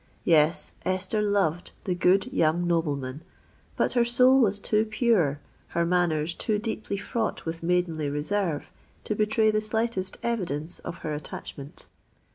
Yes—Esther 0.23 1.21
loved 1.21 1.73
the 1.83 1.93
good 1.93 2.33
young 2.33 2.65
nobleman; 2.65 3.21
but 3.77 3.93
her 3.93 4.03
soul 4.03 4.39
was 4.39 4.57
too 4.57 4.83
pure—her 4.83 5.85
manners 5.85 6.33
to 6.33 6.57
deeply 6.57 6.97
fraught 6.97 7.45
with 7.45 7.61
maidenly 7.61 8.09
reserve, 8.09 8.71
to 9.03 9.13
betray 9.13 9.51
the 9.51 9.61
slightest 9.61 10.17
evidence 10.23 10.79
of 10.79 10.97
her 11.05 11.13
attachment. 11.13 11.85